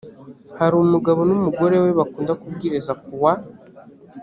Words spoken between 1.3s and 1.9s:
umugore we